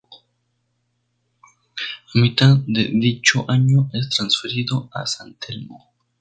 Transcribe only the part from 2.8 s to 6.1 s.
dicho año es transferido a San Telmo.